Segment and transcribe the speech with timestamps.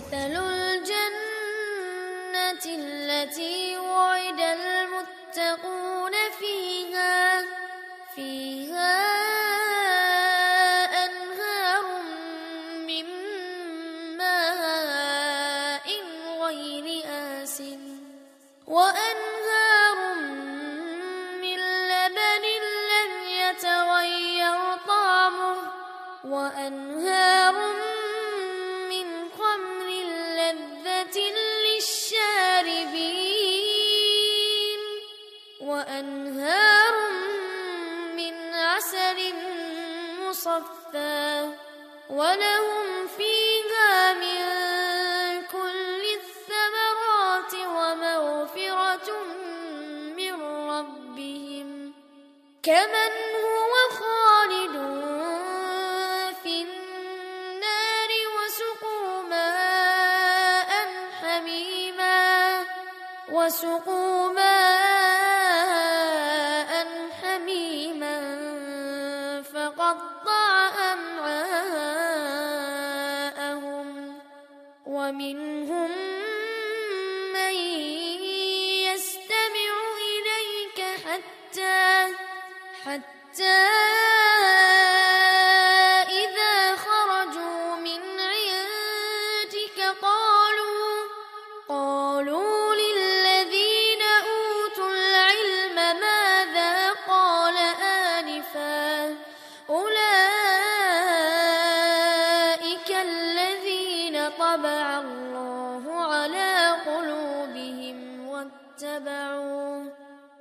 [0.00, 1.84] مثل الجنة
[2.66, 7.44] التي وعد المتقون فيها
[8.14, 9.00] فيها
[11.04, 11.84] أنهار
[12.86, 13.06] من
[14.16, 15.88] ماء
[16.40, 17.62] غير آس
[18.66, 20.14] وأنهار
[21.42, 21.58] من
[21.88, 22.44] لبن
[22.92, 25.56] لم يتغير طعمه
[26.24, 27.39] وأنهار
[40.30, 41.50] مصفى
[42.10, 44.40] ولهم فيها من
[45.46, 49.10] كل الثمرات ومغفرة
[50.16, 50.34] من
[50.70, 51.92] ربهم.
[52.62, 53.12] كمن
[53.44, 54.76] هو خالد
[56.42, 60.70] في النار وسقوا ماء
[61.22, 62.64] حميما
[63.32, 64.49] وسقوا ماء
[81.50, 82.14] حتى
[82.84, 84.19] حتى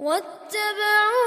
[0.00, 1.19] واتبعوا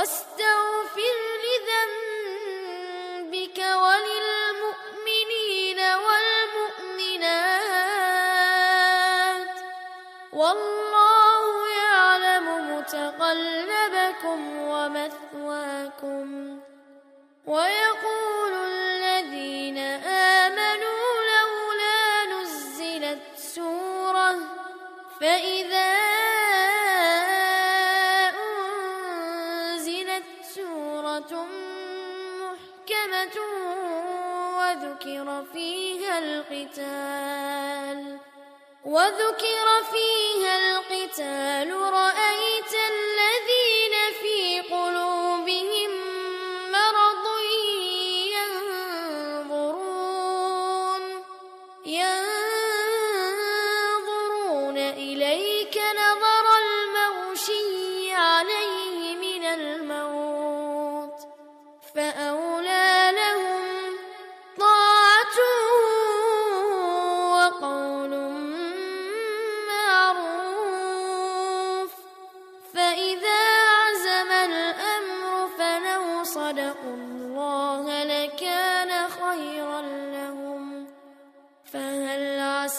[0.00, 2.78] واستغفر لذنبك
[3.84, 7.16] وللمؤمنين والمؤمنات.
[10.32, 11.42] والله
[11.82, 14.38] يعلم متقلبكم
[14.72, 16.26] ومثواكم.
[17.46, 19.78] ويقول الذين
[20.38, 22.00] آمنوا لولا
[22.32, 24.30] نزلت سورة
[25.20, 25.79] فإذا
[34.60, 38.18] وذكر فيها القتال
[38.84, 42.74] وذكر فيها القتال رأيت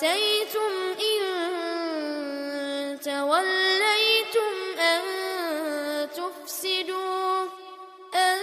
[0.01, 1.23] عسيتم إن
[2.99, 5.01] توليتم أن
[6.09, 7.45] تفسدوا
[8.15, 8.39] أن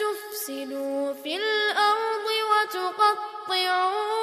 [0.00, 4.13] تفسدوا في الأرض وتقطعوا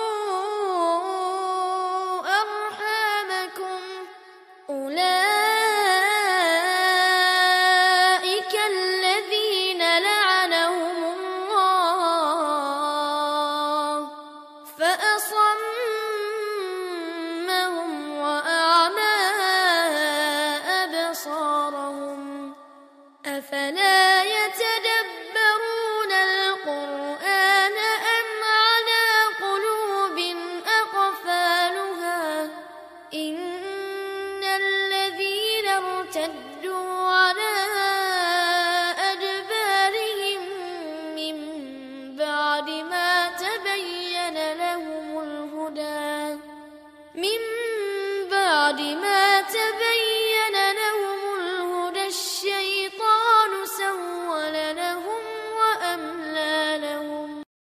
[48.71, 49.90] بعد ما تبين